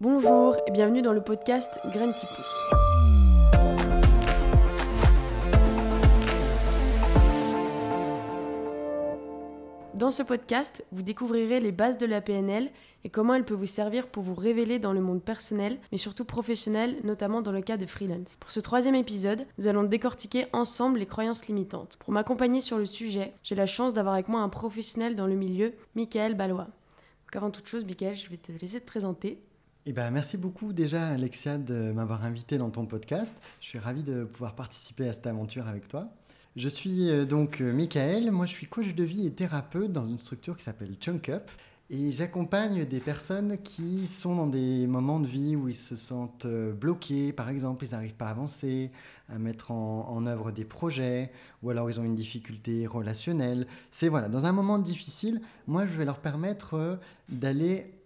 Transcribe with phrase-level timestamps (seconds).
[0.00, 2.70] Bonjour et bienvenue dans le podcast Graines qui poussent.
[9.94, 12.70] Dans ce podcast, vous découvrirez les bases de la PNL
[13.02, 16.24] et comment elle peut vous servir pour vous révéler dans le monde personnel, mais surtout
[16.24, 18.36] professionnel, notamment dans le cas de freelance.
[18.38, 21.96] Pour ce troisième épisode, nous allons décortiquer ensemble les croyances limitantes.
[21.98, 25.34] Pour m'accompagner sur le sujet, j'ai la chance d'avoir avec moi un professionnel dans le
[25.34, 26.68] milieu, Michael Ballois.
[27.26, 29.42] Donc avant toute chose, Michael, je vais te laisser te présenter.
[29.90, 33.34] Eh ben, merci beaucoup déjà Alexia de m'avoir invité dans ton podcast.
[33.58, 36.10] Je suis ravi de pouvoir participer à cette aventure avec toi.
[36.56, 40.04] Je suis euh, donc euh, Michael, moi je suis coach de vie et thérapeute dans
[40.04, 41.50] une structure qui s'appelle Chunk Up
[41.88, 46.44] et j'accompagne des personnes qui sont dans des moments de vie où ils se sentent
[46.44, 48.90] euh, bloqués, par exemple ils n'arrivent pas à avancer,
[49.30, 53.66] à mettre en, en, œuvre des projets, ou alors ils ont une difficulté relationnelle.
[53.90, 56.98] C'est voilà, dans un moment difficile, moi je vais leur permettre
[57.30, 57.97] d'aller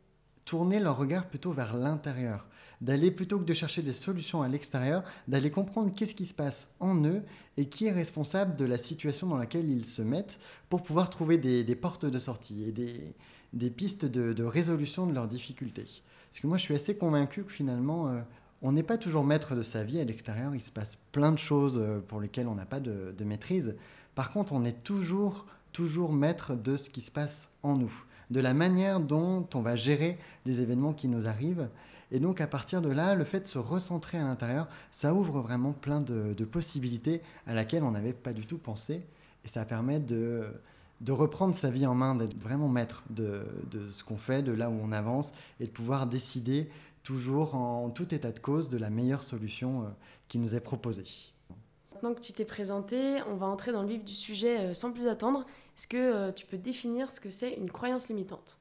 [0.45, 2.47] tourner leur regard plutôt vers l'intérieur,
[2.81, 6.69] d'aller plutôt que de chercher des solutions à l'extérieur, d'aller comprendre qu'est-ce qui se passe
[6.81, 7.23] en eux
[7.57, 11.39] et qui est responsable de la situation dans laquelle ils se mettent pour pouvoir trouver
[11.39, 15.87] des, portes de sortie et des, pistes de, résolution de leurs difficultés.
[16.31, 18.21] Parce que moi je suis assez convaincu que finalement euh,
[18.63, 21.39] on n'est pas toujours maître de sa vie à l'extérieur, il se passe plein de
[21.39, 23.77] choses euh, pour lesquelles on n'a pas de, de maîtrise.
[24.15, 27.93] Par contre on est toujours, toujours maître de ce qui se passe en nous
[28.33, 31.69] de la manière dont on va gérer les événements qui nous arrivent.
[32.11, 35.41] Et donc à partir de là, le fait de se recentrer à l'intérieur, ça ouvre
[35.41, 39.03] vraiment plein de, possibilités à laquelle on n'avait pas du tout pensé.
[39.45, 40.47] Et ça permet de,
[41.09, 44.71] reprendre sa vie en main, d'être vraiment maître de, de ce qu'on fait, de là
[44.71, 46.69] où on avance, et de pouvoir décider
[47.03, 49.87] toujours en tout état de cause de la meilleure solution euh,
[50.29, 51.05] qui nous est proposée.
[51.95, 54.93] Maintenant que tu t'es présenté, on va entrer dans le vif du sujet euh, sans
[54.93, 55.45] plus attendre.
[55.77, 58.59] Est-ce que euh, tu peux définir ce que c'est une croyance limitante?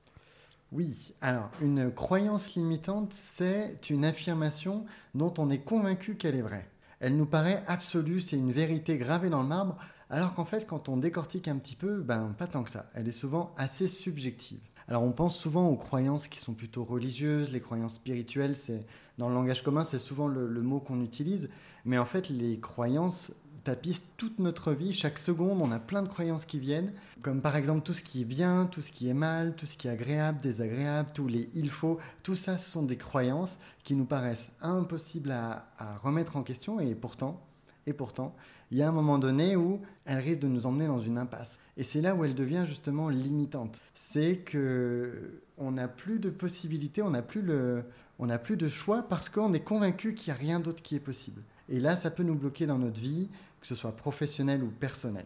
[0.71, 6.67] Oui, alors une croyance limitante, c'est une affirmation dont on est convaincu qu'elle est vraie.
[7.01, 9.77] Elle nous paraît absolue, c'est une vérité gravée dans le marbre,
[10.09, 12.89] alors qu'en fait, quand on décortique un petit peu, ben pas tant que ça.
[12.93, 14.61] Elle est souvent assez subjective.
[14.87, 18.85] Alors on pense souvent aux croyances qui sont plutôt religieuses, les croyances spirituelles, c'est
[19.17, 21.49] dans le langage commun, c'est souvent le, le mot qu'on utilise,
[21.85, 24.93] mais en fait les croyances tapisse toute notre vie.
[24.93, 28.21] Chaque seconde, on a plein de croyances qui viennent, comme par exemple tout ce qui
[28.21, 31.49] est bien, tout ce qui est mal, tout ce qui est agréable, désagréable, tous les
[31.53, 31.97] il faut.
[32.23, 35.67] Tout ça, ce sont des croyances qui nous paraissent impossibles à,
[36.03, 37.41] remettre en question et pourtant,
[37.85, 38.35] et pourtant,
[38.71, 41.59] il y a un moment donné où elles risquent de nous emmener dans une impasse.
[41.77, 43.81] Et c'est là où elle devient justement limitante.
[43.95, 47.83] C'est que on n'a plus de possibilités, on n'a plus le,
[48.17, 50.95] on n'a plus de choix parce qu'on est convaincu qu'il n'y a rien d'autre qui
[50.95, 51.41] est possible.
[51.69, 53.29] Et là, ça peut nous bloquer dans notre vie,
[53.61, 55.25] que ce soit professionnel ou personnel.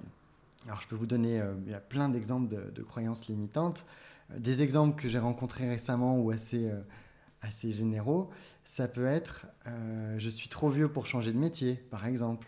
[0.68, 3.85] Alors je peux vous donner euh, il y a plein d'exemples de, croyances limitantes.
[4.31, 6.81] Euh, des exemples que j'ai rencontrés récemment ou assez, euh,
[7.41, 8.29] assez généraux,
[8.63, 9.47] ça peut être
[10.18, 12.47] je suis trop vieux pour changer de métier, par exemple.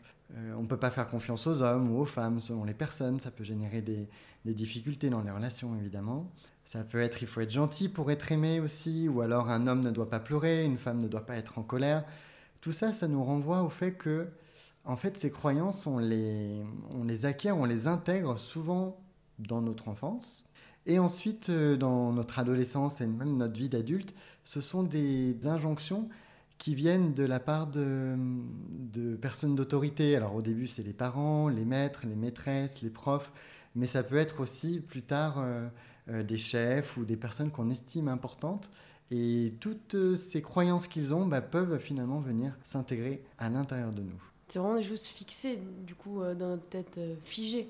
[0.55, 3.19] on ne peut pas faire confiance aux hommes ou aux femmes selon les personnes.
[3.19, 4.07] Ça peut générer des,
[4.45, 6.31] des difficultés dans les relations, évidemment.
[6.65, 9.81] Ça peut être il faut être gentil pour être aimé aussi, ou alors un homme
[9.81, 12.03] ne doit pas pleurer, une femme ne doit pas être en colère.
[12.61, 14.27] Tout ça, ça nous renvoie au fait que
[14.87, 18.97] en fait, ces croyances, on les, acquiert, on les intègre souvent
[19.37, 20.45] dans notre enfance.
[20.85, 24.15] Et ensuite, euh, dans notre adolescence et même notre vie d'adulte,
[24.45, 26.07] ce sont des injonctions
[26.57, 28.15] qui viennent de la part de,
[28.93, 30.15] de personnes d'autorité.
[30.15, 33.31] Alors au début, c'est les parents, les maîtres, les maîtresses, les profs,
[33.75, 35.67] mais ça peut être aussi plus tard euh,
[36.09, 38.69] euh, des chefs ou des personnes qu'on estime importantes.
[39.11, 44.21] Et toutes ces croyances qu'ils ont bah, peuvent finalement venir s'intégrer à l'intérieur de nous.
[44.47, 47.69] C'est vraiment des choses fixées, du coup, euh, dans notre tête, euh, figées.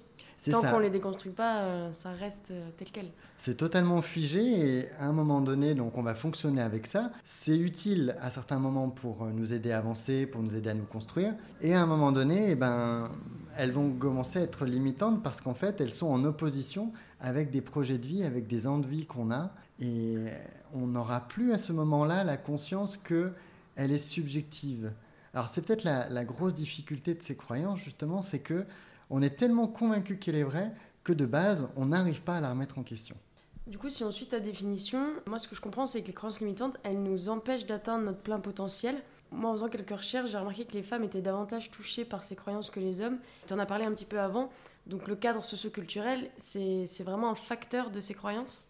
[0.52, 3.08] Tant qu'on ne les déconstruit pas, euh, ça reste tel quel.
[3.40, 7.12] C'est totalement figé et à un moment donné, donc on va fonctionner avec ça.
[7.26, 10.86] C'est utile à certains moments pour nous aider à avancer, pour nous aider à nous
[10.86, 11.34] construire.
[11.62, 13.10] Et à un moment donné, eh ben,
[13.58, 17.62] elles vont commencer à être limitantes parce qu'en fait, elles sont en opposition avec des
[17.62, 19.50] projets de vie, avec des envies qu'on a.
[19.80, 20.18] Et
[20.76, 23.34] on n'aura plus à ce moment-là la conscience qu'elle
[23.92, 24.92] est subjective
[25.38, 28.66] alors c'est peut-être la, grosse difficulté de ces croyances justement, c'est que
[29.12, 30.74] on est tellement convaincu qu'elle est vraie
[31.04, 33.16] que de base on n'arrive pas à la remettre en question.
[33.68, 36.14] Du coup, si on suit ta définition, moi ce que je comprends c'est que les
[36.14, 39.04] croyances limitantes, elles nous empêchent d'atteindre notre plein potentiel.
[39.32, 42.36] Moi, en faisant quelques recherches, j'ai remarqué que les femmes étaient davantage touchées par ces
[42.36, 43.20] croyances que les hommes.
[43.46, 44.50] Tu en as parlé un petit peu avant.
[44.88, 48.67] Donc, le cadre socioculturel, c'est vraiment un facteur de ces croyances?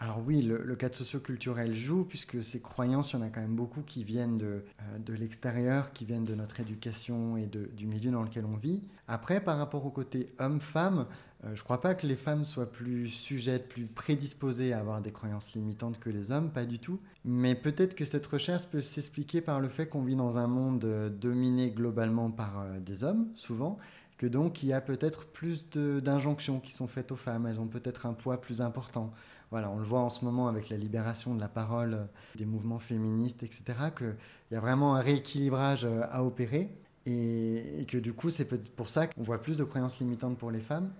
[0.00, 3.56] Alors oui, le, cadre socio-culturel joue, puisque ces croyances, il y en a quand même
[3.56, 7.88] beaucoup qui viennent de, euh, de l'extérieur, qui viennent de notre éducation et de, du
[7.88, 8.84] milieu dans lequel on vit.
[9.08, 11.06] Après, par rapport au côté homme-femme,
[11.42, 15.00] euh, je ne crois pas que les femmes soient plus sujettes, plus prédisposées à avoir
[15.00, 17.00] des croyances limitantes que les hommes, pas du tout.
[17.24, 20.84] Mais peut-être que cette recherche peut s'expliquer par le fait qu'on vit dans un monde
[20.84, 23.78] euh, dominé globalement par des hommes, souvent,
[24.16, 27.66] que donc il y a peut-être plus d'injonctions qui sont faites aux femmes, elles ont
[27.66, 29.12] peut-être un poids plus important
[29.50, 32.04] voilà, on le voit en ce moment avec la libération de la parole euh,
[32.36, 33.64] des mouvements féministes, etc.,
[33.96, 34.16] qu'il
[34.52, 36.70] y a vraiment un rééquilibrage euh, à opérer
[37.06, 40.60] et, que du coup, c'est pour ça qu'on voit plus de croyances limitantes pour les
[40.60, 40.90] femmes.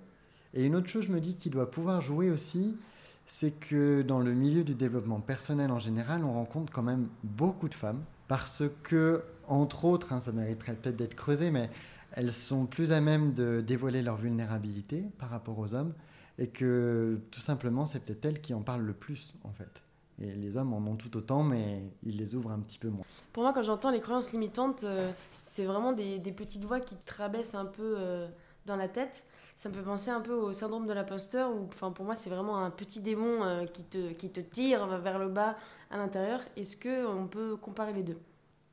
[0.54, 2.78] Et une autre chose, je me dis, qui doit pouvoir jouer aussi,
[3.26, 7.68] c'est que dans le milieu du développement personnel en général, on rencontre quand même beaucoup
[7.68, 11.68] de femmes parce que, entre autres, hein, ça mériterait peut-être d'être creusé, mais
[12.12, 15.92] elles sont plus à même de dévoiler leur vulnérabilité par rapport aux hommes
[16.38, 19.82] et que tout simplement c'est peut-être elle qui en parle le plus en fait.
[20.20, 23.04] Et les hommes en ont tout autant, mais ils les ouvrent un petit peu moins.
[23.32, 25.10] Pour moi, quand j'entends les croyances limitantes, euh,
[25.44, 28.26] c'est vraiment des, petites voix qui te rabaissent un peu euh,
[28.66, 29.24] dans la tête.
[29.56, 32.30] Ça me fait penser un peu au syndrome de l'imposteur, où enfin, pour moi, c'est
[32.30, 35.56] vraiment un petit démon euh, qui, te, qui te tire vers le bas
[35.90, 36.40] à l'intérieur.
[36.56, 38.18] Est-ce qu'on peut comparer les deux?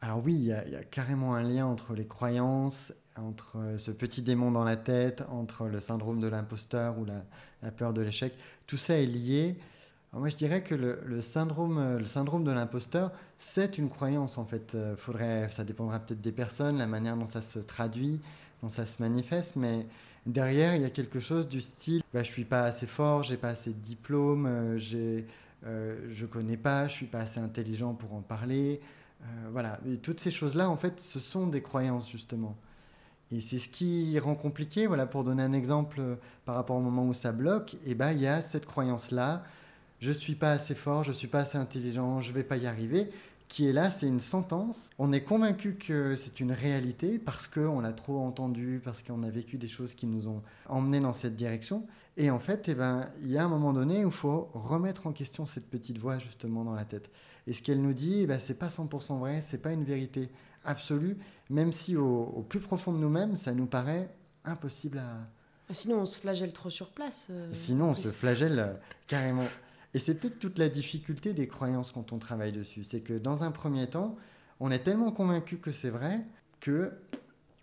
[0.02, 4.52] Alors oui, il y, a carrément un lien entre les croyances entre ce petit démon
[4.52, 8.34] dans la tête, entre le syndrome de l'imposteur ou la, peur de l'échec.
[8.68, 9.58] Tout ça est lié.
[10.14, 14.76] moi, je dirais que le, syndrome, le syndrome de l'imposteur, c'est une croyance en fait.
[14.76, 18.22] Euh, faudrait, ça dépendra peut-être des personnes, la manière dont ça se traduit,
[18.62, 19.86] dont ça se manifeste, mais
[20.26, 23.38] derrière, il y a quelque chose du style bah, je suis pas assez fort, j'ai
[23.38, 25.26] pas assez de diplôme, euh, j'ai,
[25.66, 28.80] euh, je connais pas, je suis pas assez intelligent pour en parler.
[29.52, 32.56] voilà, toutes ces choses-là, en fait, ce sont des croyances justement.
[33.32, 36.82] Et c'est ce qui rend compliqué, voilà, pour donner un exemple euh, par rapport au
[36.82, 39.44] moment où ça bloque, et eh ben, il y a cette croyance-là,
[40.00, 42.44] je ne suis pas assez fort, je ne suis pas assez intelligent, je ne vais
[42.44, 43.10] pas y arriver,
[43.48, 44.90] qui est là, c'est une sentence.
[44.98, 49.30] On est convaincu que c'est une réalité parce qu'on l'a trop entendu, parce qu'on a
[49.30, 51.86] vécu des choses qui nous ont emmenés dans cette direction.
[52.18, 55.08] Et en fait, eh ben, il y a un moment donné où il faut remettre
[55.08, 57.10] en question cette petite voix justement dans la tête.
[57.48, 60.30] Et ce qu'elle nous dit, eh ben, c'est pas 100% vrai, c'est pas une vérité
[60.66, 61.18] absolue,
[61.50, 64.10] même si au, plus profond de nous-mêmes, ça nous paraît
[64.44, 65.28] impossible à...
[65.70, 67.28] Ah, sinon, on se flagelle trop sur place.
[67.32, 68.74] Euh, sinon, on se flagelle euh,
[69.08, 69.48] carrément.
[69.96, 72.84] Et c'est peut-être toute la difficulté des croyances quand on travaille dessus.
[72.84, 74.16] C'est que dans un premier temps,
[74.60, 76.22] on est tellement convaincu que c'est vrai
[76.60, 76.92] que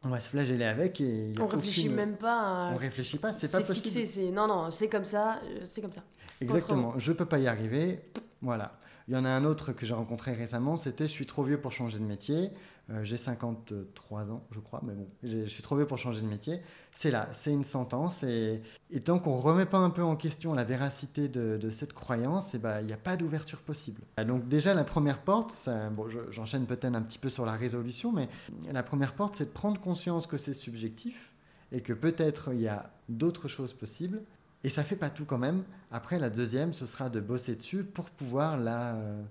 [0.04, 2.70] on va se flageller avec et on réfléchit même pas.
[2.72, 3.86] On réfléchit pas, c'est pas possible.
[3.86, 6.02] Fixé, c'est non non, c'est comme ça, euh, c'est comme ça.
[6.40, 6.98] Exactement.
[6.98, 8.00] Je peux pas y arriver.
[8.40, 8.80] Voilà.
[9.12, 11.60] Il y en a un autre que j'ai rencontré récemment, c'était je suis trop vieux
[11.60, 12.50] pour changer de métier.
[12.88, 16.26] Euh, j'ai 53 ans, je crois, mais bon, je suis trop vieux pour changer de
[16.26, 16.62] métier.
[16.96, 18.22] C'est là, c'est une sentence.
[18.22, 18.62] Et,
[19.04, 22.58] tant qu'on ne remet pas un peu en question la véracité de, cette croyance, eh
[22.58, 24.00] ben, il n'y a pas d'ouverture possible.
[24.26, 28.30] Donc déjà, la première porte, bon, j'enchaîne peut-être un petit peu sur la résolution, mais
[28.72, 31.34] la première porte, c'est de prendre conscience que c'est subjectif
[31.70, 34.22] et que peut-être il y a d'autres choses possibles
[34.64, 35.64] et ça fait pas tout quand même.
[35.90, 39.22] Après, la deuxième, ce sera de bosser dessus pour pouvoir la, euh,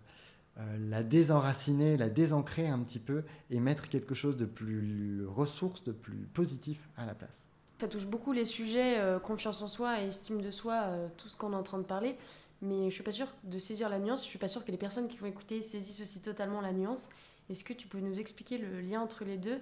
[0.59, 5.83] euh, la désenraciner, la désancrer un petit peu et mettre quelque chose de plus ressource,
[5.83, 7.47] de plus positif à la place.
[7.79, 10.87] Ça touche beaucoup les sujets euh, confiance en soi et estime de soi,
[11.17, 12.17] tout ce qu'on est en train de parler.
[12.61, 14.23] Mais je suis pas sûre de saisir la nuance.
[14.23, 17.09] Je suis pas sûre que les personnes qui vont écouter saisissent aussi totalement la nuance.
[17.49, 19.59] Est-ce que tu peux nous expliquer le lien entre les deux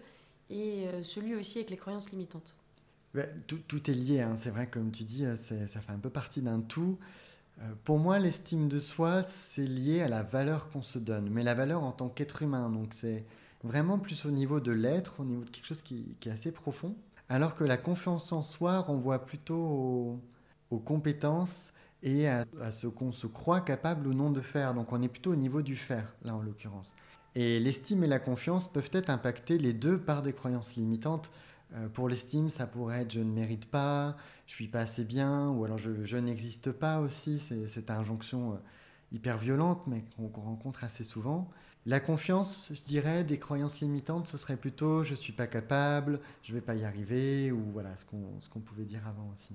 [0.49, 2.57] et celui aussi avec les croyances limitantes?
[3.47, 4.35] Tout, est lié, hein.
[4.35, 6.97] c'est vrai, comme tu dis, euh, ça fait un peu partie d'un tout.
[7.61, 11.43] Euh, pour moi, l'estime de soi, c'est lié à la valeur qu'on se donne, mais
[11.43, 12.69] la valeur en tant qu'être humain.
[12.69, 13.25] Donc c'est
[13.63, 16.95] vraiment plus au niveau de l'être, au niveau de quelque chose qui, est assez profond.
[17.27, 20.21] Alors que la confiance en soi renvoie plutôt
[20.69, 24.73] aux, compétences et à, à ce qu'on se croit capable ou non de faire.
[24.73, 26.93] Donc on est plutôt au niveau du faire, là en l'occurrence.
[27.35, 31.29] Et l'estime et la confiance peuvent être impactés les deux par des croyances limitantes.
[31.75, 34.15] Euh, pour l'estime, ça pourrait être je ne mérite pas,
[34.47, 37.39] je suis pas assez bien, ou alors je, n'existe pas aussi.
[37.39, 38.55] C'est cette injonction euh,
[39.11, 41.49] hyper violente, mais qu'on rencontre assez souvent.
[41.85, 46.53] La confiance, je dirais, des croyances limitantes, ce serait plutôt je suis pas capable, je
[46.53, 49.53] vais pas y arriver, ou voilà ce qu'on pouvait dire avant aussi.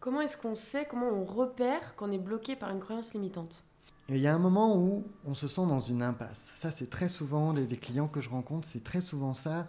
[0.00, 3.64] Comment est-ce qu'on sait, comment on repère qu'on est bloqué par une croyance limitante?
[4.10, 6.52] Il y a un moment où on se sent dans une impasse.
[6.56, 9.66] Ça, c'est très souvent, des clients que je rencontre, c'est très souvent ça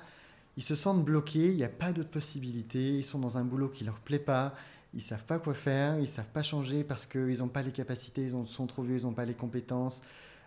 [0.57, 3.69] ils se sentent bloqués, il n'y a pas d'autre possibilité, ils sont dans un boulot
[3.69, 4.53] qui ne leur plaît pas,
[4.93, 7.61] ils ne savent pas quoi faire, ils ne savent pas changer parce qu'ils n'ont pas
[7.61, 10.01] les capacités, ils sont trop vieux, ils n'ont pas les compétences,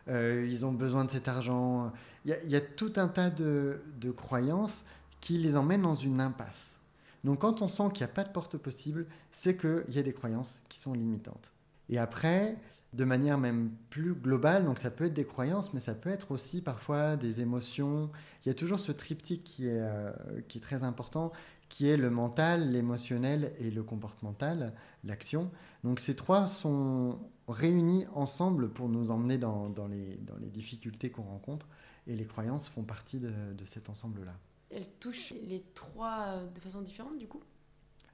[0.08, 1.92] euh, ils ont besoin de cet argent.
[2.24, 3.80] Il y, a, tout un tas de,
[4.16, 4.84] croyances
[5.20, 6.78] qui les emmènent dans une impasse.
[7.24, 10.02] Donc quand on sent qu'il n'y a pas de porte possible, c'est qu'il y a
[10.02, 11.52] des croyances qui sont limitantes.
[11.90, 12.56] Et après,
[12.92, 14.64] de manière même plus globale.
[14.64, 18.10] Donc ça peut être des croyances, mais ça peut être aussi parfois des émotions.
[18.44, 20.12] Il y a toujours ce triptyque qui est, euh,
[20.48, 21.32] qui est très important,
[21.68, 24.72] qui est le mental, l'émotionnel et le comportemental,
[25.04, 25.50] l'action.
[25.84, 31.10] Donc ces trois sont réunis ensemble pour nous emmener dans, dans, les, dans les, difficultés
[31.10, 31.66] qu'on rencontre,
[32.06, 34.32] et les croyances font partie de, de cet ensemble-là.
[34.70, 37.40] Elles touchent les trois de façon différente, du coup?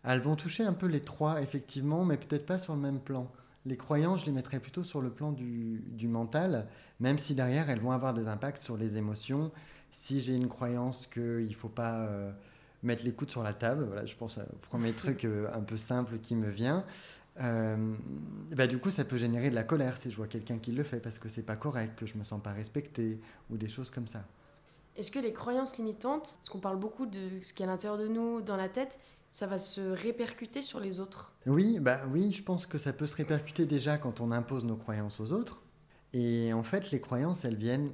[0.04, 3.30] Elles vont toucher un peu les trois, effectivement, mais peut-être pas sur le même plan.
[3.66, 6.68] Les croyances, je les mettrais plutôt sur le plan du, du mental,
[7.00, 9.50] même si derrière, elles vont avoir des impacts sur les émotions.
[9.90, 12.06] Si j'ai une croyance qu'il ne faut pas...
[12.06, 12.32] Euh,
[12.84, 13.84] mettre les coudes sur la table.
[13.84, 16.84] Voilà, je pense au premier truc euh, un peu simple qui me vient.
[17.40, 17.94] Euh,
[18.54, 20.84] bah, du coup, ça peut générer de la colère si je vois quelqu'un qui le
[20.84, 23.18] fait parce que c'est pas correct, que je me sens pas respecté
[23.50, 24.24] ou des choses comme ça.
[24.96, 27.98] Est-ce que les croyances limitantes, parce qu'on parle beaucoup de ce qui est à l'intérieur
[27.98, 29.00] de nous, dans la tête,
[29.34, 33.04] ça va se répercuter sur les autres Oui, bah oui, je pense que ça peut
[33.04, 35.60] se répercuter déjà quand on impose nos croyances aux autres.
[36.12, 37.90] Et en fait, les croyances, elles viennent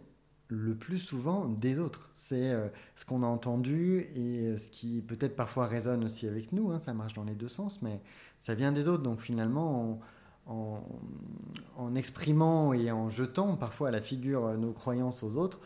[0.49, 2.11] le plus souvent des autres.
[2.15, 6.53] C'est euh, ce qu'on a entendu et euh, ce qui peut-être parfois résonne aussi avec
[6.53, 8.03] nous, hein, ça marche dans les deux sens, mais
[8.39, 9.03] ça vient des autres.
[9.03, 9.99] Donc finalement,
[10.47, 15.61] en, exprimant et en jetant parfois à la figure nos croyances aux autres,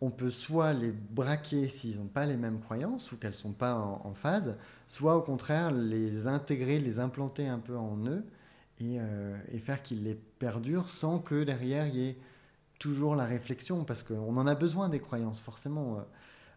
[0.00, 3.52] on peut soit les braquer s'ils n'ont pas les mêmes croyances ou qu'elles ne sont
[3.52, 4.56] pas en, phase,
[4.88, 8.24] soit au contraire les intégrer, les implanter un peu en eux
[8.80, 8.98] et,
[9.50, 12.18] et faire qu'ils les perdurent sans que derrière il y ait
[12.78, 15.96] toujours la réflexion, parce qu'on en a besoin des croyances, forcément.
[15.96, 16.02] Euh,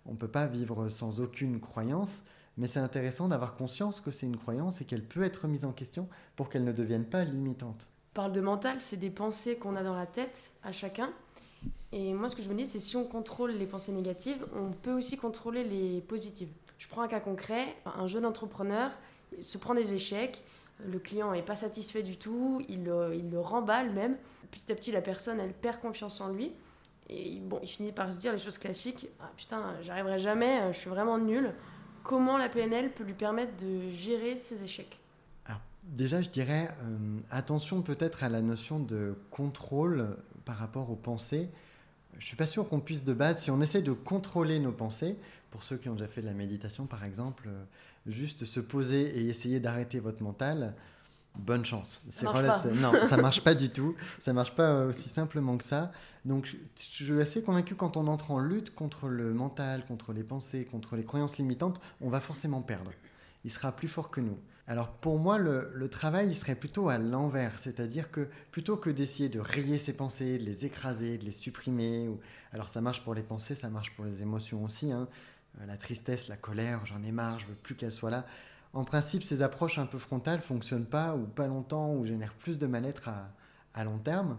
[0.05, 2.23] on ne peut pas vivre sans aucune croyance,
[2.57, 5.71] mais c'est intéressant d'avoir conscience que c'est une croyance et qu'elle peut être mise en
[5.71, 7.87] question pour qu'elle ne devienne pas limitante.
[8.13, 11.11] On parle de mental, c'est des pensées qu'on a dans la tête à chacun.
[11.91, 14.71] Et moi, ce que je me dis, c'est si on contrôle les pensées négatives, on
[14.71, 16.49] peut aussi contrôler les positives.
[16.77, 18.91] Je prends un cas concret, un jeune entrepreneur
[19.41, 20.43] se prend des échecs,
[20.85, 24.15] le client n'est pas satisfait du tout, il le, remballe même.
[24.51, 26.51] Petit à petit, la personne, elle perd confiance en lui.
[27.09, 30.77] Et bon, il finit par se dire les choses classiques ah, Putain, j'arriverai jamais, je
[30.77, 31.53] suis vraiment nul.
[32.03, 34.99] Comment la PNL peut lui permettre de gérer ses échecs?
[35.45, 40.95] Alors, déjà, je dirais euh, attention peut-être à la notion de contrôle par rapport aux
[40.95, 41.49] pensées.
[42.17, 45.17] Je suis pas sûr qu'on puisse de base, si on essaie de contrôler nos pensées,
[45.51, 47.63] pour ceux qui ont déjà fait de la méditation par exemple, euh,
[48.07, 50.73] juste se poser et essayer d'arrêter votre mental,
[51.35, 52.01] bonne chance.
[52.09, 52.63] Ça marche pas.
[52.75, 53.95] Non, ça marche pas du tout.
[54.19, 55.91] Ça marche pas aussi simplement que ça.
[56.25, 60.23] Donc, je suis assez convaincu quand on entre en lutte contre le mental, contre les
[60.23, 62.91] pensées, contre les croyances limitantes, on va forcément perdre.
[63.43, 64.37] Il sera plus fort que nous.
[64.69, 69.29] Alors pour moi, le, travail, il serait plutôt à l'envers, c'est-à-dire que plutôt que d'essayer
[69.29, 72.09] de rayer ses pensées, de les écraser, de les supprimer,
[72.51, 75.07] alors ça marche pour les pensées, ça marche pour les émotions aussi, hein.
[75.61, 78.25] euh, la tristesse, la colère, j'en ai marre, je veux plus qu'elle soit là.
[78.73, 82.57] En principe, ces approches un peu frontales fonctionnent pas, ou pas longtemps, ou génèrent plus
[82.59, 83.31] de mal-être à,
[83.73, 84.37] à long terme.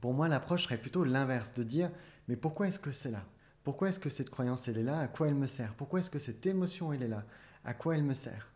[0.00, 1.90] Pour moi, l'approche serait plutôt l'inverse, de dire,
[2.26, 3.24] mais pourquoi est-ce que c'est là?
[3.62, 4.98] Pourquoi est-ce que cette croyance, elle est là?
[4.98, 5.74] À quoi elle me sert?
[5.74, 7.22] Pourquoi est-ce que cette émotion, elle est là?
[7.64, 8.50] À quoi elle me sert?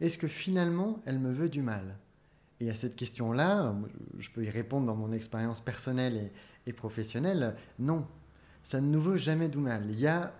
[0.00, 1.96] Est-ce que finalement elle me veut du mal?
[2.60, 3.74] Et à cette question-là,
[4.18, 6.30] je peux y répondre dans mon expérience personnelle
[6.66, 8.06] et, professionnelle, non,
[8.62, 9.84] ça ne nous veut jamais du mal.
[9.90, 10.32] Il y a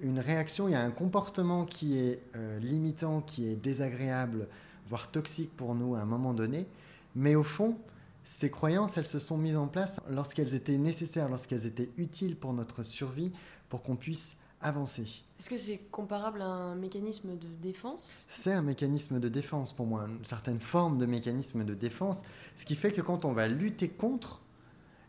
[0.00, 4.48] une réaction, il y a un comportement qui est euh, limitant, qui est désagréable,
[4.88, 6.66] voire toxique pour nous à un moment donné,
[7.16, 7.78] mais au fond,
[8.24, 12.52] ces croyances, elles se sont mises en place lorsqu'elles étaient nécessaires, lorsqu'elles étaient utiles pour
[12.52, 13.32] notre survie,
[13.68, 14.36] pour qu'on puisse
[15.38, 18.24] Est-ce que c'est comparable à un mécanisme de défense?
[18.28, 22.22] C'est un mécanisme de défense pour moi, une certaine forme de mécanisme de défense,
[22.56, 24.40] ce qui fait que quand on va lutter contre,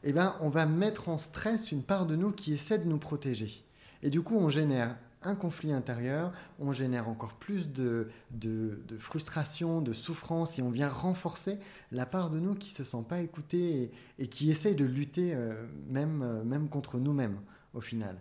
[0.04, 2.98] eh ben, on va mettre en stress une part de nous qui essaie de nous
[2.98, 3.64] protéger.
[4.04, 9.82] Et du coup, on génère un conflit intérieur, on génère encore plus de, de, frustration,
[9.82, 11.58] de souffrance, et on vient renforcer
[11.92, 15.34] la part de nous qui ne se sent pas écoutée et, qui essaie de lutter
[15.34, 17.40] euh, même, euh, même contre nous-mêmes
[17.74, 18.20] au final.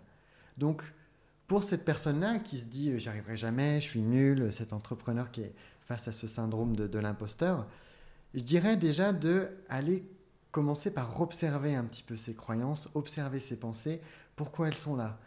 [0.57, 0.81] Donc,
[1.47, 5.41] pour cette personne-là qui se dit euh, j'arriverai jamais, je suis nul, cet entrepreneur qui
[5.41, 7.67] est face à ce syndrome de, l'imposteur,
[8.33, 10.03] je dirais déjà de aller
[10.51, 14.01] commencer par observer un petit peu ses croyances, observer ses pensées,
[14.35, 15.19] pourquoi elles sont là,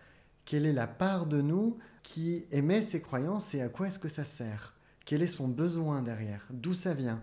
[0.44, 4.08] quelle est la part de nous qui émet ces croyances et à quoi est-ce que
[4.08, 7.22] ça sert, quel est son besoin derrière, d'où ça vient?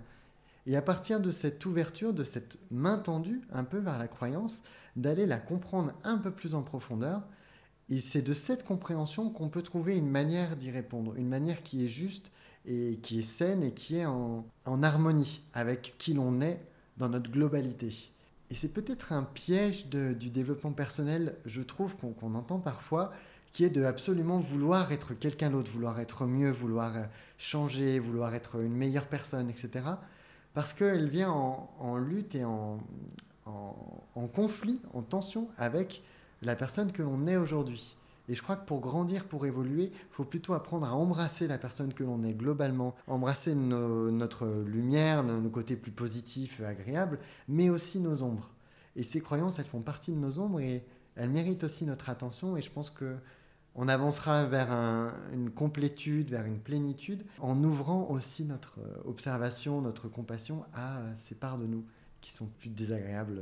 [0.67, 4.63] Et à partir de cette ouverture, de cette main tendue un peu vers la croyance,
[4.95, 7.21] d'aller la comprendre un peu plus en profondeur
[7.89, 11.85] et c'est de cette compréhension qu'on peut trouver une manière d'y répondre, une manière qui
[11.85, 12.31] est juste
[12.65, 16.65] et qui est saine et qui est en, harmonie avec qui l'on est
[16.97, 18.11] dans notre globalité.
[18.49, 23.11] Et c'est peut-être un piège du développement personnel, je trouve, qu'on entend parfois,
[23.51, 27.03] qui est de absolument vouloir être quelqu'un d'autre, vouloir être mieux, vouloir euh,
[27.37, 29.85] changer, vouloir être une meilleure personne, etc.
[30.53, 32.79] Parce qu'elle vient en, lutte et en,
[33.45, 36.03] en, conflit, en tension avec
[36.45, 37.97] la personne que l'on est aujourd'hui.
[38.27, 41.57] Et je crois que pour grandir, pour évoluer, il faut plutôt apprendre à embrasser la
[41.57, 47.99] personne que l'on est globalement, embrasser notre lumière, nos, côtés plus positifs, agréables, mais aussi
[47.99, 48.49] nos ombres.
[48.95, 50.83] Et ces croyances, elles font partie de nos ombres et
[51.15, 52.57] elles méritent aussi notre attention.
[52.57, 53.15] Et je pense que
[53.77, 54.71] on avancera vers
[55.33, 61.57] une complétude, vers une plénitude, en ouvrant aussi notre observation, notre compassion à ces parts
[61.57, 61.85] de nous
[62.21, 63.41] qui sont plus désagréables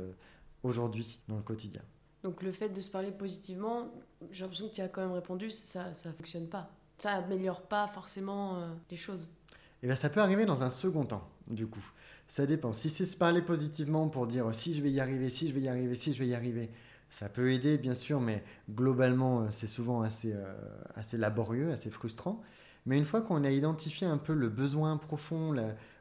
[0.64, 1.82] aujourd'hui dans le quotidien.
[2.24, 3.92] Donc le fait de se parler positivement,
[4.32, 6.70] j'ai l'impression que tu as quand même répondu, ça ne fonctionne pas.
[6.96, 9.24] Ça améliore pas forcément euh, les choses.
[9.24, 11.84] Et eh bien ça peut arriver dans un second temps, du coup.
[12.26, 12.72] Ça dépend.
[12.72, 15.60] Si c'est se parler positivement pour dire si je vais y arriver, si je vais
[15.60, 16.70] y arriver, si je vais y arriver,
[17.10, 20.54] ça peut aider, bien sûr, mais globalement, euh, c'est souvent assez, euh,
[20.94, 22.40] assez laborieux, assez frustrant.
[22.86, 25.54] Mais une fois qu'on a identifié un peu le besoin profond,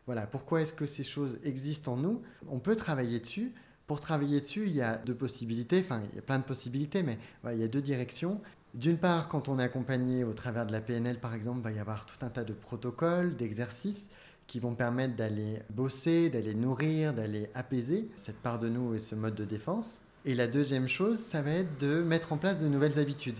[0.06, 3.54] voilà, pourquoi est-ce que ces choses existent en nous, on peut travailler dessus
[3.88, 7.04] pour travailler dessus, il y a deux possibilités, enfin il y a plein de possibilités,
[7.04, 7.18] mais
[7.52, 8.42] il y a deux directions.
[8.74, 11.72] D'une part, quand on est accompagné au travers de la PNL, par exemple, il va
[11.72, 14.10] y avoir tout un tas de protocoles, d'exercices
[14.48, 19.16] qui vont permettre d'aller bosser, d'aller nourrir, d'aller apaiser cette part de nous et ce
[19.16, 20.00] mode de défense.
[20.26, 23.40] Et la deuxième chose, ça va être de mettre en place de nouvelles habitudes,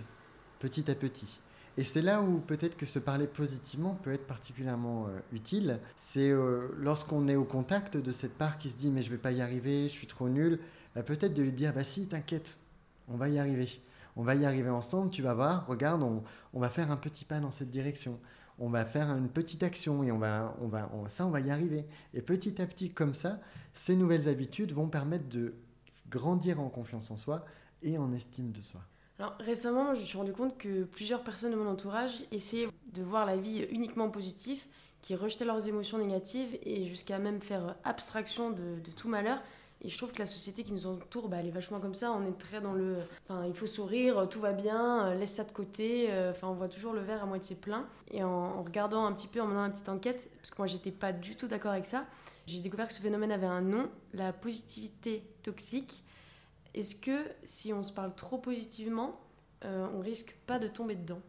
[0.60, 1.40] petit à petit.
[1.76, 5.80] Et c'est là où peut-être que se parler positivement peut être particulièrement euh, utile.
[5.96, 9.18] C'est euh, lorsqu'on est au contact de cette part qui se dit mais je vais
[9.18, 10.60] pas y arriver, je suis trop nul,
[10.94, 12.56] bah, peut-être de lui dire bah si, t'inquiète,
[13.08, 13.80] on va y arriver.
[14.16, 17.40] On va y arriver ensemble, tu vas voir, regarde, on, va faire un petit pas
[17.40, 18.20] dans cette direction.
[18.60, 21.50] On va faire une petite action et on va, on va, ça, on va y
[21.50, 21.84] arriver.
[22.14, 23.40] Et petit à petit, comme ça,
[23.72, 25.54] ces nouvelles habitudes vont permettre de
[26.08, 27.44] grandir en confiance en soi
[27.82, 28.82] et en estime de soi.
[29.18, 33.02] Alors récemment, je me suis rendu compte que plusieurs personnes de mon entourage essayaient de
[33.02, 34.60] voir la vie uniquement positive,
[35.04, 39.38] qui rejetaient leurs émotions négatives et jusqu'à même faire abstraction de, tout malheur.
[39.82, 42.10] Et je trouve que la société qui nous entoure, bah, elle est vachement comme ça.
[42.12, 42.96] On est très dans le.
[43.28, 46.06] Enfin, il faut sourire, tout va bien, euh, laisse ça de côté.
[46.08, 47.86] Euh, enfin, on voit toujours le verre à moitié plein.
[48.10, 50.90] Et en, regardant un petit peu, en menant une petite enquête, parce que moi, j'étais
[50.90, 52.06] pas du tout d'accord avec ça,
[52.46, 56.02] j'ai découvert que ce phénomène avait un nom la positivité toxique.
[56.74, 59.20] Est-ce que si on se parle trop positivement,
[59.64, 61.20] euh, on risque pas de tomber dedans?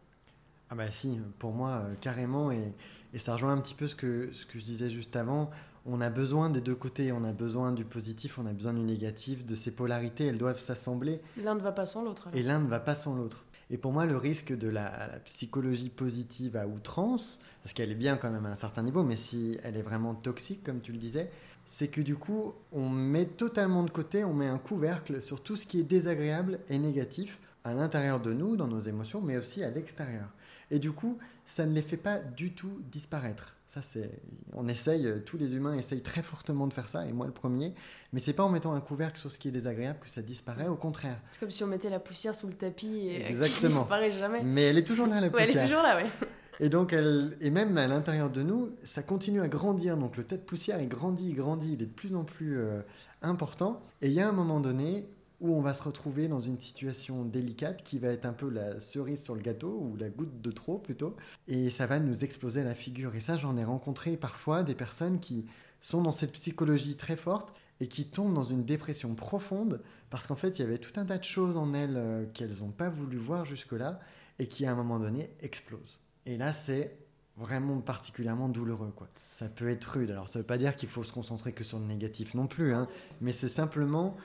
[0.71, 2.73] Ah bah si, pour moi, euh, carrément, et,
[3.17, 5.49] ça rejoint un petit peu ce que, ce que je disais juste avant.
[5.85, 8.81] On a besoin des deux côtés, on a besoin du positif, on a besoin du
[8.81, 11.21] négatif, de ces polarités, elles doivent s'assembler.
[11.37, 12.27] L'un ne va pas sans l'autre.
[12.33, 13.45] Et l'un ne va pas sans l'autre.
[13.69, 17.95] Et pour moi, le risque de la, la, psychologie positive à outrance, parce qu'elle est
[17.95, 20.91] bien quand même à un certain niveau, mais si elle est vraiment toxique, comme tu
[20.91, 21.31] le disais,
[21.67, 25.57] c'est que du coup, on met totalement de côté, on met un couvercle sur tout
[25.57, 29.63] ce qui est désagréable et négatif à l'intérieur de nous, dans nos émotions, mais aussi
[29.63, 30.27] à l'extérieur.
[30.71, 33.55] Et du coup, ça ne les fait pas du tout disparaître.
[33.67, 34.09] Ça, c'est,
[34.53, 37.73] on essaye, tous les humains essayent très fortement de faire ça, et moi le premier.
[38.13, 40.67] Mais c'est pas en mettant un couvercle sur ce qui est désagréable que ça disparaît,
[40.67, 41.19] au contraire.
[41.31, 43.79] C'est comme si on mettait la poussière sous le tapis et Exactement.
[43.81, 44.43] disparaît jamais.
[44.43, 45.49] Mais elle est toujours là, la poussière.
[45.49, 46.27] elle est toujours là, oui.
[46.59, 49.97] Et donc, elle, et même à l'intérieur de nous, ça continue à grandir.
[49.97, 52.81] Donc, le tête poussière, il grandit, il grandit, il est de plus en plus euh,
[53.21, 53.81] important.
[54.01, 55.05] Et il y a un moment donné
[55.41, 58.79] où on va se retrouver dans une situation délicate qui va être un peu la
[58.79, 61.15] cerise sur le gâteau ou la goutte de trop plutôt.
[61.47, 63.15] Et ça va nous exploser la figure.
[63.15, 65.45] Et ça, j'en ai rencontré parfois des personnes qui
[65.81, 70.35] sont dans cette psychologie très forte et qui tombent dans une dépression profonde parce qu'en
[70.35, 72.89] fait, il y avait tout un tas de choses en elles euh, qu'elles n'ont pas
[72.89, 73.99] voulu voir jusque-là
[74.39, 75.99] et qui, à un moment donné, explosent.
[76.25, 76.97] Et là, c'est
[77.37, 78.93] vraiment particulièrement douloureux.
[78.95, 79.07] Quoi.
[79.33, 80.11] Ça peut être rude.
[80.11, 82.47] Alors, ça ne veut pas dire qu'il faut se concentrer que sur le négatif non
[82.47, 82.87] plus, hein,
[83.21, 84.15] mais c'est simplement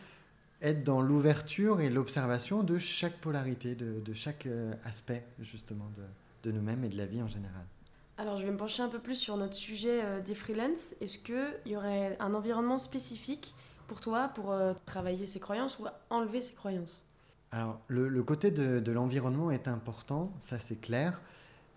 [0.62, 6.48] être dans l'ouverture et l'observation de chaque polarité, de, de chaque euh, aspect, justement, de,
[6.48, 7.64] de nous-mêmes et de la vie en général.
[8.18, 10.94] Alors, je vais me pencher un peu plus sur notre sujet euh, des freelances.
[11.00, 13.54] Est-ce qu'il y aurait un environnement spécifique
[13.88, 17.06] pour toi pour euh, travailler ces croyances ou enlever ces croyances?
[17.50, 21.20] Alors, le, le côté de, de l'environnement est important, ça c'est clair.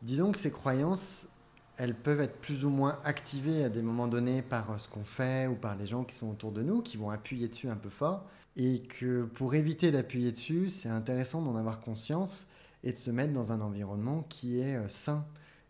[0.03, 1.29] Disons que ces croyances,
[1.77, 5.47] elles peuvent être plus ou moins activées à des moments donnés par ce qu'on fait
[5.47, 7.89] ou par les gens qui sont autour de nous, qui vont appuyer dessus un peu
[7.89, 8.25] fort.
[8.57, 12.47] Et que pour éviter d'appuyer dessus, c'est intéressant d'en avoir conscience
[12.83, 15.25] et de se mettre dans un environnement qui est euh, sain,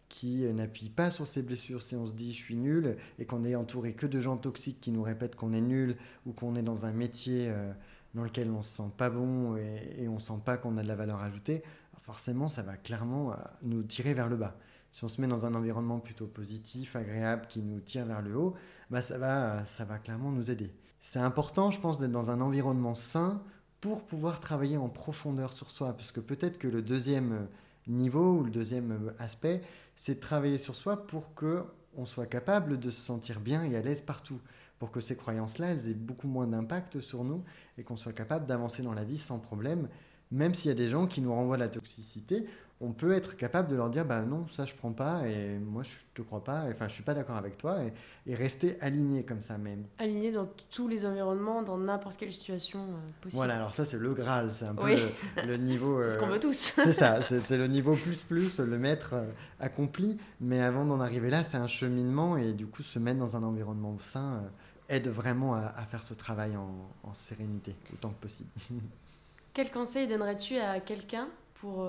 [0.09, 1.83] qui euh, n'appuie pas sur ses blessures.
[1.83, 4.81] Si on se dit je suis nul et qu'on est entouré que de gens toxiques
[4.81, 7.71] qui nous répètent qu'on est nul ou qu'on est dans un métier euh,
[8.15, 10.87] dans lequel on se sent pas bon et, et on sent pas qu'on a de
[10.87, 11.61] la valeur ajoutée,
[12.03, 14.55] forcément, ça va clairement euh, nous tirer vers le bas.
[14.91, 18.35] Si on se met dans un environnement plutôt positif, agréable, qui nous tire vers le
[18.37, 18.53] haut,
[18.91, 20.71] bah ça, va, ça va clairement nous aider.
[21.01, 23.41] C'est important, je pense, d'être dans un environnement sain
[23.81, 27.45] pour pouvoir travailler en profondeur sur soi, parce que peut-être que le deuxième euh,
[27.87, 29.61] niveau ou le deuxième euh, aspect,
[29.95, 31.63] c'est de travailler sur soi pour que
[31.95, 34.39] on soit capable de se sentir bien et à l'aise partout
[34.79, 37.43] pour que ces croyances-là, elles aient beaucoup moins d'impact sur nous
[37.77, 39.87] et qu'on soit capable d'avancer dans la vie sans problème.
[40.33, 42.45] Même s'il y a des gens qui nous renvoient la toxicité,
[42.81, 45.83] on peut être capable de leur dire bah non ça je prends pas et moi
[45.83, 46.65] je te crois pas.
[46.69, 47.77] Enfin je suis pas d'accord avec toi
[48.25, 49.85] et, rester aligné comme ça même.
[49.99, 53.37] Aligné dans tous les environnements dans n'importe quelle situation euh, possible.
[53.37, 54.95] Voilà alors ça c'est le graal c'est un peu
[55.45, 56.55] le, niveau c'est ce qu'on euh, veut tous.
[56.75, 60.17] c'est ça c'est le niveau plus plus le maître euh, accompli.
[60.41, 63.43] Mais avant d'en arriver là c'est un cheminement et du coup se mettre dans un
[63.43, 64.41] environnement sain
[64.89, 68.49] aide vraiment à, faire ce travail en, en sérénité autant que possible
[69.53, 71.85] quel conseil donnerais-tu à quelqu'un pour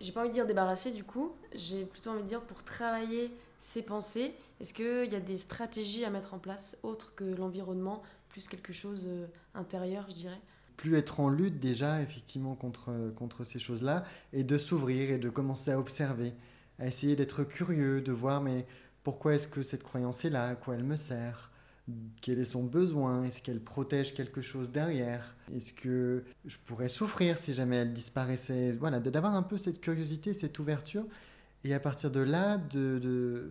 [0.00, 3.30] j'ai pas envie de dire débarrasser du coup, j'ai plutôt envie de dire pour travailler
[3.58, 8.02] ses pensées, est-ce qu'il y a des stratégies à mettre en place autres que l'environnement,
[8.30, 10.40] plus quelque chose euh, intérieur, je dirais?
[10.78, 15.28] Plus être en lutte déjà effectivement contre, contre ces choses-là et de s'ouvrir et de
[15.28, 16.32] commencer à observer,
[16.78, 18.66] à essayer d'être curieux, de voir mais
[19.04, 21.50] pourquoi est-ce que cette croyance est là, à quoi elle me sert,
[22.20, 27.38] quel est son besoin Est-ce qu'elle protège quelque chose derrière Est-ce que je pourrais souffrir
[27.38, 31.06] si jamais elle disparaissait Voilà, d'avoir un peu cette curiosité, cette ouverture,
[31.64, 33.50] et à partir de là, de,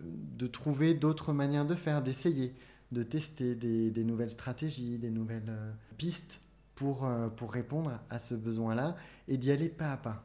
[0.52, 2.54] trouver d'autres manières de faire, d'essayer,
[2.92, 6.40] de tester des, des, nouvelles stratégies, des nouvelles euh, pistes
[6.74, 8.96] pour, euh, pour répondre à ce besoin-là,
[9.28, 10.24] et d'y aller pas à pas.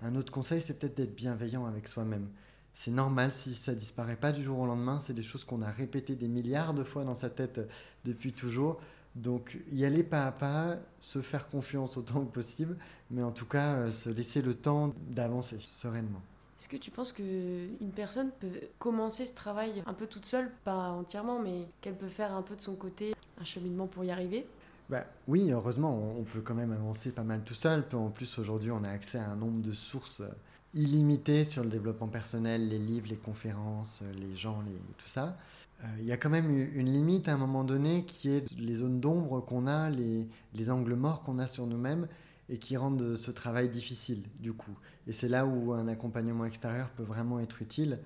[0.00, 2.28] Un autre conseil, c'est peut-être d'être bienveillant avec soi-même
[2.76, 5.00] c'est normal si ça disparaît pas du jour au lendemain.
[5.00, 7.66] C'est des choses qu'on a répétées des milliards de fois dans sa tête euh,
[8.04, 8.78] depuis toujours.
[9.14, 12.76] Donc y aller pas à pas, se faire confiance autant que possible,
[13.10, 16.20] mais en tout cas euh, se laisser le temps d'avancer sereinement.
[16.58, 20.90] Est-ce que tu penses qu'une personne peut commencer ce travail un peu toute seule, pas
[20.90, 24.46] entièrement, mais qu'elle peut faire un peu de son côté un cheminement pour y arriver?
[24.90, 27.84] Bah, oui, heureusement, on peut quand même avancer pas mal tout seul.
[27.92, 30.28] En plus, aujourd'hui, on a accès à un nombre de sources euh,
[30.76, 34.62] illimité sur le développement personnel, les livres, les conférences, les gens,
[34.98, 35.36] tout ça.
[35.82, 38.76] Euh, il y a quand même une limite à un moment donné qui est les
[38.76, 42.08] zones d'ombre qu'on a, les, les, angles morts qu'on a sur nous-mêmes
[42.48, 44.76] et qui rendent ce travail difficile du coup.
[45.06, 47.98] Et c'est là où un accompagnement extérieur peut vraiment être utile.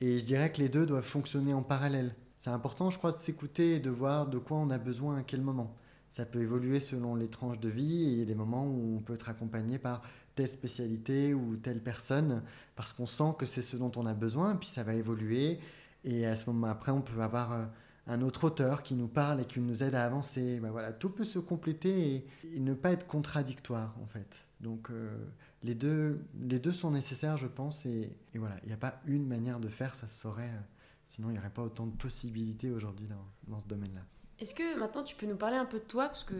[0.00, 2.14] Et je dirais que les deux doivent fonctionner en parallèle.
[2.38, 5.22] C'est important, je crois, de s'écouter et de voir de quoi on a besoin à
[5.22, 5.76] quel moment.
[6.10, 8.96] Ça peut évoluer selon les tranches de vie et il y a des moments où
[8.96, 10.02] on peut être accompagné par
[10.34, 12.42] telle spécialité ou telle personne
[12.76, 15.58] parce qu'on sent que c'est ce dont on a besoin, puis ça va évoluer.
[16.04, 17.64] Et à ce moment après, on peut avoir euh,
[18.06, 20.58] un autre auteur qui nous parle et qui nous aide à avancer.
[20.60, 24.46] Ben voilà, tout peut se compléter et, ne pas être contradictoire en fait.
[24.60, 25.16] Donc euh,
[25.62, 27.86] les, deux, les deux sont nécessaires, je pense.
[27.86, 30.44] Et, voilà, il n'y a pas une manière de faire, ça se saurait.
[30.44, 30.60] Euh,
[31.06, 34.02] sinon, il n'y aurait pas autant de possibilités aujourd'hui dans, dans ce domaine-là.
[34.42, 36.08] Est-ce que maintenant tu peux nous parler un peu de toi?
[36.08, 36.34] Parce que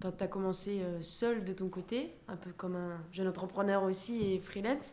[0.00, 4.24] tu as commencé euh, seul de ton côté, un peu comme un jeune entrepreneur aussi
[4.24, 4.92] et freelance.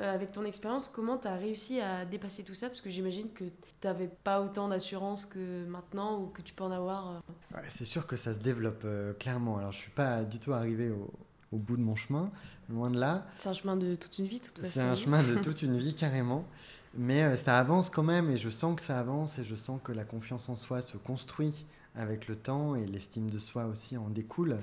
[0.00, 2.68] Euh, avec ton expérience, comment tu as réussi à dépasser tout ça?
[2.68, 6.62] Parce que j'imagine que tu n'avais pas autant d'assurance que maintenant ou que tu peux
[6.62, 7.10] en avoir.
[7.56, 7.58] Euh.
[7.68, 8.86] c'est sûr que ça se développe
[9.18, 9.58] clairement.
[9.58, 11.10] Alors je ne suis pas du tout arrivé au,
[11.50, 12.30] au, bout de mon chemin,
[12.68, 13.26] loin de là.
[13.36, 14.70] C'est un chemin de toute une vie, toute façon.
[14.70, 16.44] C'est un chemin de toute une vie, carrément.
[16.94, 19.90] Mais ça avance quand même et je sens que ça avance et je sens que
[19.90, 24.10] la confiance en soi se construit avec le temps et l'estime de soi aussi en
[24.10, 24.58] découle.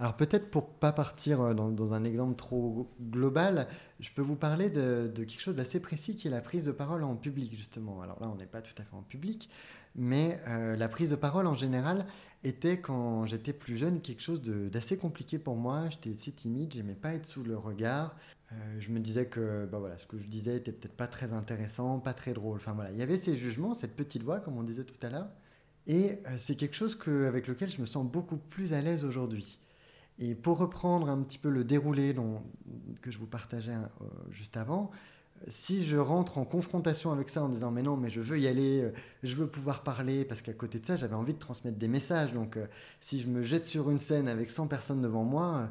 [0.00, 3.66] Alors peut-être pour pas partir euh, dans, un exemple trop global,
[3.98, 7.02] je peux vous parler de, quelque chose d'assez précis qui est la prise de parole
[7.02, 8.00] en public justement.
[8.02, 9.50] Alors là on n'est pas tout à fait en public,
[9.96, 12.06] mais euh, la prise de parole en général
[12.44, 15.88] était quand j'étais plus jeune quelque chose d'assez compliqué pour moi.
[15.90, 18.14] J'étais assez timide, j'aimais pas être sous le regard.
[18.52, 21.32] Euh, je me disais que bah voilà, ce que je disais était peut-être pas très
[21.32, 22.58] intéressant, pas très drôle.
[22.58, 25.10] Enfin voilà, il y avait ces jugements, cette petite voix comme on disait tout à
[25.10, 25.28] l'heure.
[25.88, 29.04] Et euh, c'est quelque chose que, avec lequel je me sens beaucoup plus à l'aise
[29.04, 29.58] aujourd'hui.
[30.20, 32.14] Et pour reprendre un petit peu le déroulé
[33.00, 34.90] que je vous partageais euh, juste avant,
[35.46, 38.48] si je rentre en confrontation avec ça en disant mais non mais je veux y
[38.48, 41.78] aller, euh, je veux pouvoir parler parce qu'à côté de ça j'avais envie de transmettre
[41.78, 42.58] des messages donc
[43.00, 45.70] si je me jette sur une scène avec 100 personnes devant moi,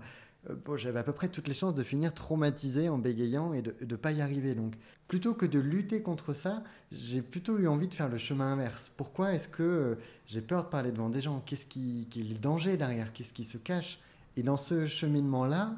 [0.75, 3.95] j'avais à peu près toutes les chances de finir traumatisé en bégayant et de ne
[3.95, 4.55] pas y arriver.
[4.55, 4.75] Donc,
[5.07, 8.91] plutôt que de lutter contre ça, j'ai plutôt eu envie de faire le chemin inverse.
[8.97, 9.95] Pourquoi est-ce que euh,
[10.25, 11.41] j'ai peur de parler devant des gens?
[11.45, 13.13] Qu'est-ce qui, est le danger derrière?
[13.13, 13.99] Qu'est-ce qui se cache?
[14.35, 15.75] Et dans ce cheminement-là,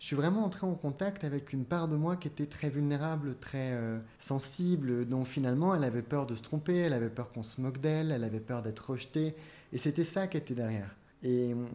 [0.00, 3.36] je suis vraiment entré en contact avec une part de moi qui était très vulnérable,
[3.38, 7.42] très euh, sensible, dont finalement elle avait peur de se tromper, elle avait peur qu'on
[7.42, 9.34] se moque d'elle, elle avait peur d'être rejetée.
[9.72, 10.96] Et c'était ça qui était derrière.
[11.22, 11.68] Et hum,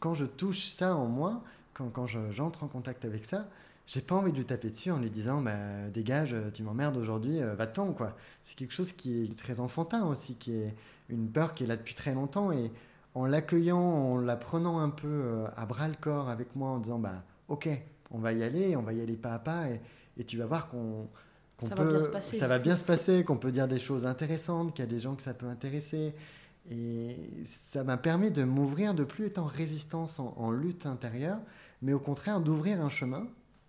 [0.00, 1.42] quand je touche ça en moi,
[1.74, 3.48] quand, j'entre en contact avec ça,
[3.86, 7.42] j'ai pas envie de lui taper dessus en lui disant bah, dégage, tu m'emmerdes aujourd'hui,
[7.42, 8.16] euh, va-t'en quoi.
[8.42, 10.74] C'est quelque chose qui est très enfantin aussi, qui est
[11.08, 12.70] une peur qui est là depuis très longtemps et
[13.14, 16.78] en l'accueillant, en la prenant un peu euh, à bras le corps avec moi en
[16.78, 17.68] disant bah ok,
[18.12, 19.80] on va y aller, on va y aller pas à pas et,
[20.24, 21.08] tu vas voir qu'on
[21.66, 22.38] ça va bien se passer.
[22.38, 25.00] Ça va bien se passer, qu'on peut dire des choses intéressantes, qu'il y a des
[25.00, 26.14] gens que ça peut intéresser
[26.70, 31.40] Et ça m'a permis de m'ouvrir, de plus être en résistance, en, lutte intérieure,
[31.82, 33.26] mais au contraire d'ouvrir un chemin,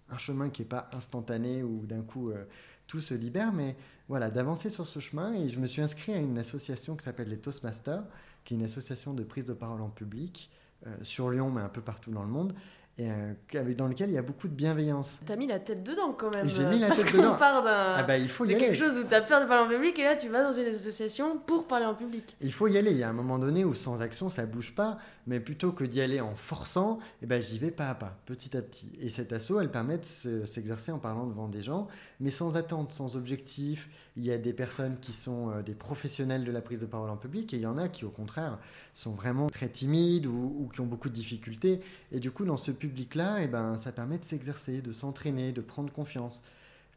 [0.09, 2.45] un chemin qui n'est pas instantané ou d'un coup euh,
[2.85, 3.75] tout se libère, mais
[4.07, 5.33] voilà, d'avancer sur ce chemin.
[5.33, 8.03] Et je me suis inscrit à une association qui s'appelle les Toastmasters,
[8.43, 10.51] qui est une association de prise de parole en public
[10.85, 12.53] euh, sur Lyon, mais un peu partout dans le monde
[13.01, 15.17] et euh, dans lequel il y a beaucoup de bienveillance.
[15.25, 16.47] T'as mis la tête dedans quand même.
[16.47, 17.35] J'ai mis la parce tête dedans.
[17.35, 17.93] part d'un.
[17.97, 18.59] Ah bah il faut y aller.
[18.59, 20.67] quelque chose où t'as peur de parler en public et là tu vas dans une
[20.67, 22.35] association pour parler en public.
[22.41, 22.91] Il faut y aller.
[22.91, 25.83] Il y a un moment donné où sans action ça bouge pas, mais plutôt que
[25.83, 28.91] d'y aller en forçant, eh ben j'y vais pas à pas, petit à petit.
[28.99, 31.87] Et cet assaut, elle permet de s'exercer en parlant devant des gens,
[32.19, 33.89] mais sans attente, sans objectif.
[34.15, 37.09] Il y a des personnes qui sont euh, des professionnels de la prise de parole
[37.09, 38.59] en public et il y en a qui au contraire
[38.93, 41.79] sont vraiment très timides ou, ou qui ont beaucoup de difficultés.
[42.11, 45.51] Et du coup dans ce public là, eh ben ça permet de s'exercer, de s'entraîner,
[45.51, 46.41] de prendre confiance.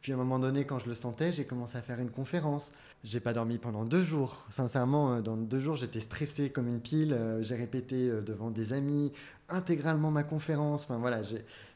[0.05, 2.71] Puis à un moment donné, quand je le sentais, j'ai commencé à faire une conférence.
[3.03, 4.45] J'ai pas dormi pendant deux jours.
[4.51, 7.11] Sincèrement, euh, dans deux jours, j'étais stressé comme une pile.
[7.11, 9.11] Euh, j'ai répété euh, devant des amis
[9.49, 10.83] intégralement ma conférence.
[10.83, 11.23] Enfin voilà,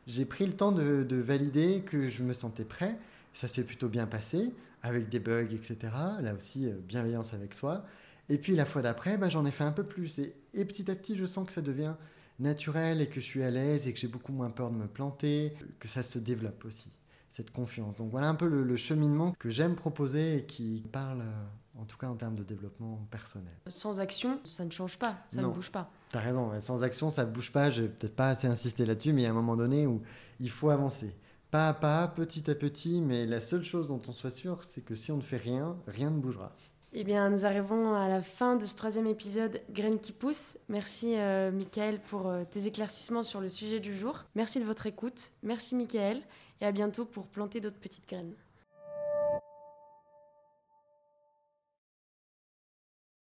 [0.05, 2.99] j'ai pris le temps de, valider que je me sentais prêt.
[3.33, 4.53] Ça s'est plutôt bien passé,
[4.83, 5.77] avec des bugs, etc.
[6.21, 7.83] Là aussi, bienveillance avec soi.
[8.29, 10.19] Et puis la fois d'après, ben, j'en ai fait un peu plus.
[10.19, 11.95] Et, et petit à petit, je sens que ça devient
[12.39, 14.87] naturel et que je suis à l'aise et que j'ai beaucoup moins peur de me
[14.87, 16.89] planter, que ça se développe aussi,
[17.31, 17.95] cette confiance.
[17.95, 21.97] Donc voilà un peu le, cheminement que j'aime proposer et qui parle, euh, en tout
[21.97, 23.53] cas en termes de développement personnel.
[23.67, 25.91] Sans action, ça ne change pas, ça ne bouge pas.
[26.11, 27.69] Tu as raison, sans action, ça ne bouge pas.
[27.71, 30.01] Je vais peut-être pas assez insister là-dessus, mais il y a un moment donné où
[30.39, 31.15] il faut avancer.
[31.51, 34.81] Pas à pas, petit à petit, mais la seule chose dont on soit sûr, c'est
[34.81, 36.55] que si on ne fait rien, rien ne bougera.
[36.91, 40.57] Eh bien, nous arrivons à la fin de ce troisième épisode Graines qui poussent.
[40.69, 44.25] Merci, euh, Michael, pour euh, tes éclaircissements sur le sujet du jour.
[44.33, 45.31] Merci de votre écoute.
[45.43, 46.21] Merci, Michael.
[46.61, 48.33] Et à bientôt pour planter d'autres petites graines.